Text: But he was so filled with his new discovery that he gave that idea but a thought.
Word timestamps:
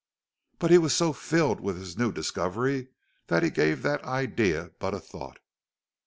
But 0.57 0.71
he 0.71 0.79
was 0.79 0.95
so 0.95 1.13
filled 1.13 1.59
with 1.59 1.77
his 1.77 1.95
new 1.95 2.11
discovery 2.11 2.87
that 3.27 3.43
he 3.43 3.51
gave 3.51 3.83
that 3.83 4.03
idea 4.03 4.71
but 4.79 4.95
a 4.95 4.99
thought. 4.99 5.37